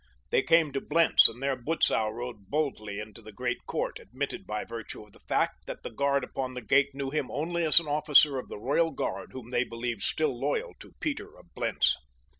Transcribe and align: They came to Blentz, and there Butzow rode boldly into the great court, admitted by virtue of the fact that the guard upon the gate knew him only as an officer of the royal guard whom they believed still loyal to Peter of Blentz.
They 0.31 0.41
came 0.41 0.71
to 0.71 0.81
Blentz, 0.81 1.27
and 1.27 1.43
there 1.43 1.55
Butzow 1.55 2.09
rode 2.09 2.47
boldly 2.49 2.99
into 2.99 3.21
the 3.21 3.31
great 3.31 3.63
court, 3.67 3.99
admitted 3.99 4.47
by 4.47 4.63
virtue 4.63 5.03
of 5.05 5.11
the 5.13 5.19
fact 5.19 5.67
that 5.67 5.83
the 5.83 5.91
guard 5.91 6.23
upon 6.23 6.55
the 6.55 6.63
gate 6.63 6.95
knew 6.95 7.11
him 7.11 7.29
only 7.29 7.63
as 7.63 7.79
an 7.79 7.85
officer 7.87 8.39
of 8.39 8.49
the 8.49 8.57
royal 8.57 8.89
guard 8.89 9.31
whom 9.31 9.51
they 9.51 9.63
believed 9.63 10.01
still 10.01 10.35
loyal 10.39 10.73
to 10.79 10.93
Peter 10.99 11.37
of 11.37 11.53
Blentz. 11.53 11.97